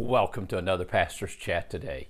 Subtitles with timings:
[0.00, 2.06] Welcome to another pastor's chat today.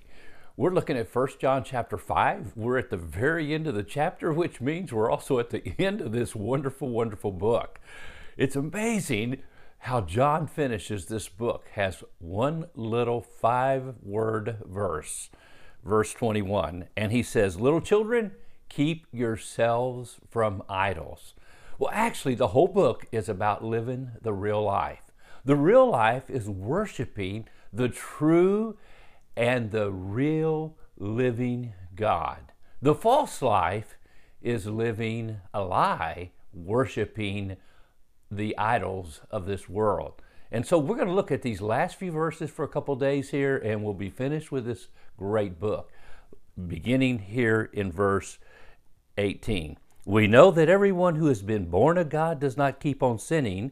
[0.55, 2.53] We're looking at 1 John chapter 5.
[2.55, 5.99] We're at the very end of the chapter, which means we're also at the end
[5.99, 7.79] of this wonderful, wonderful book.
[8.37, 9.41] It's amazing
[9.79, 15.31] how John finishes this book has one little five-word verse,
[15.83, 18.33] verse 21, and he says, "Little children,
[18.69, 21.33] keep yourselves from idols."
[21.79, 25.01] Well, actually, the whole book is about living the real life.
[25.43, 28.77] The real life is worshiping the true
[29.35, 32.51] and the real living God.
[32.81, 33.97] The false life
[34.41, 37.57] is living a lie, worshiping
[38.31, 40.21] the idols of this world.
[40.51, 43.29] And so we're going to look at these last few verses for a couple days
[43.29, 45.91] here, and we'll be finished with this great book.
[46.67, 48.39] Beginning here in verse
[49.17, 49.77] 18.
[50.05, 53.71] We know that everyone who has been born of God does not keep on sinning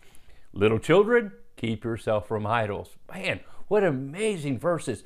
[0.53, 2.97] Little children, keep yourself from idols.
[3.09, 5.03] Man, what amazing verses.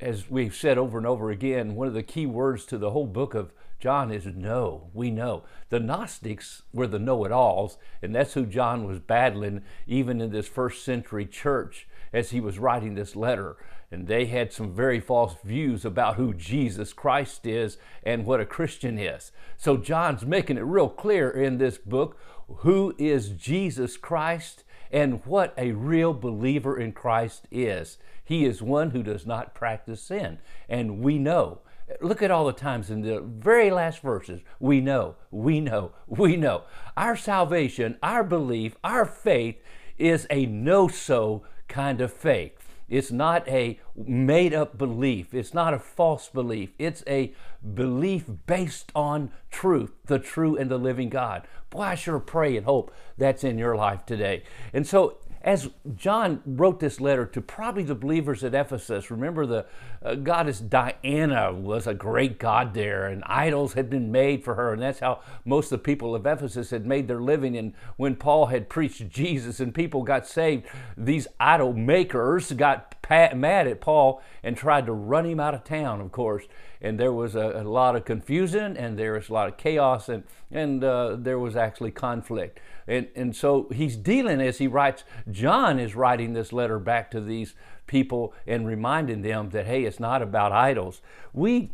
[0.00, 3.06] As we've said over and over again, one of the key words to the whole
[3.06, 4.90] book of John is know.
[4.92, 5.44] We know.
[5.68, 10.32] The Gnostics were the know it alls, and that's who John was battling even in
[10.32, 13.56] this first century church as he was writing this letter.
[13.92, 18.46] And they had some very false views about who Jesus Christ is and what a
[18.46, 19.30] Christian is.
[19.56, 22.18] So John's making it real clear in this book
[22.58, 27.98] who is Jesus Christ and what a real believer in Christ is.
[28.22, 30.38] He is one who does not practice sin.
[30.68, 31.60] And we know.
[32.00, 34.40] Look at all the times in the very last verses.
[34.60, 36.64] We know, we know, we know.
[36.96, 39.56] Our salvation, our belief, our faith
[39.98, 42.61] is a know so kind of faith.
[42.92, 45.32] It's not a made up belief.
[45.32, 46.74] It's not a false belief.
[46.78, 47.32] It's a
[47.74, 51.48] belief based on truth, the true and the living God.
[51.70, 54.42] Boy, I sure pray and hope that's in your life today.
[54.74, 59.66] And so as John wrote this letter to probably the believers at Ephesus, remember the
[60.04, 64.72] uh, goddess Diana was a great god there, and idols had been made for her,
[64.72, 67.56] and that's how most of the people of Ephesus had made their living.
[67.56, 70.66] And when Paul had preached Jesus and people got saved,
[70.96, 76.00] these idol makers got mad at Paul and tried to run him out of town,
[76.00, 76.44] of course.
[76.80, 80.08] And there was a, a lot of confusion and there was a lot of chaos
[80.08, 82.60] and, and uh, there was actually conflict.
[82.86, 87.20] And, and so he's dealing as he writes, John is writing this letter back to
[87.20, 87.54] these
[87.86, 91.02] people and reminding them that, hey, it's not about idols.
[91.32, 91.70] We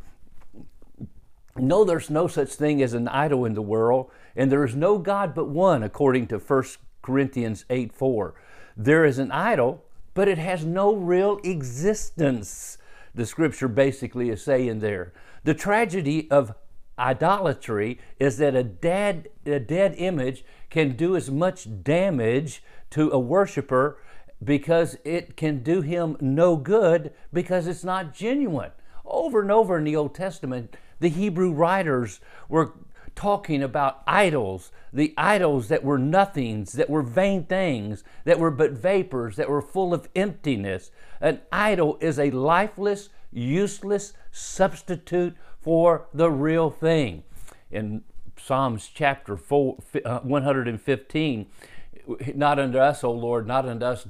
[1.56, 4.99] know there's no such thing as an idol in the world, and there is no
[4.99, 6.65] God but one, according to 1
[7.03, 8.34] Corinthians 8 4.
[8.77, 9.84] There is an idol,
[10.18, 12.76] but it has no real existence.
[13.14, 15.12] The scripture basically is saying there.
[15.44, 16.56] The tragedy of
[16.98, 23.18] idolatry is that a dead, a dead image can do as much damage to a
[23.20, 24.02] worshiper
[24.42, 28.72] because it can do him no good because it's not genuine.
[29.04, 32.18] Over and over in the Old Testament, the Hebrew writers
[32.48, 32.72] were
[33.18, 38.70] talking about idols, the idols that were nothings, that were vain things, that were but
[38.70, 40.92] vapors, that were full of emptiness.
[41.20, 47.24] An idol is a lifeless, useless substitute for the real thing.
[47.72, 48.04] In
[48.36, 51.46] Psalms chapter 4, uh, 115,
[52.36, 54.06] not unto us, O Lord, not unto us,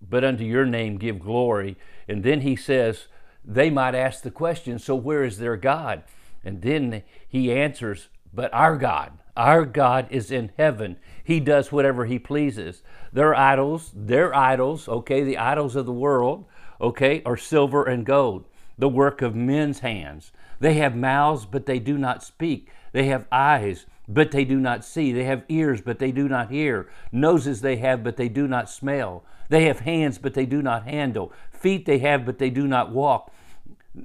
[0.00, 1.76] but unto your name give glory.
[2.06, 3.08] And then he says,
[3.44, 6.04] they might ask the question, so where is their God?
[6.44, 10.96] And then he answers, but our God, our God is in heaven.
[11.24, 12.82] He does whatever He pleases.
[13.12, 16.44] Their idols, their idols, okay, the idols of the world,
[16.80, 18.44] okay, are silver and gold,
[18.78, 20.32] the work of men's hands.
[20.60, 22.70] They have mouths, but they do not speak.
[22.92, 25.12] They have eyes, but they do not see.
[25.12, 26.90] They have ears, but they do not hear.
[27.10, 29.24] Noses they have, but they do not smell.
[29.48, 31.32] They have hands, but they do not handle.
[31.50, 33.32] Feet they have, but they do not walk,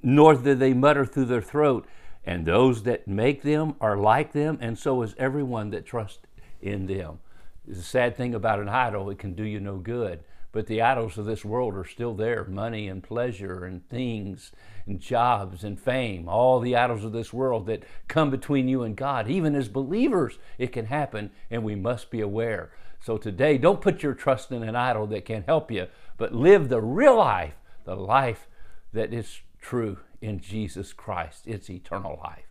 [0.01, 1.85] nor do they mutter through their throat
[2.25, 6.25] and those that make them are like them, and so is everyone that trusts
[6.61, 7.19] in them.
[7.67, 10.23] The sad thing about an idol, it can do you no good.
[10.51, 14.51] But the idols of this world are still there money and pleasure and things
[14.85, 16.27] and jobs and fame.
[16.27, 19.29] All the idols of this world that come between you and God.
[19.29, 22.71] Even as believers, it can happen, and we must be aware.
[22.99, 25.87] So today, don't put your trust in an idol that can't help you,
[26.17, 27.53] but live the real life
[27.85, 28.47] the life
[28.93, 31.47] that is true in Jesus Christ.
[31.47, 32.45] It's eternal life.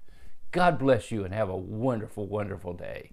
[0.51, 3.13] God bless you and have a wonderful, wonderful day.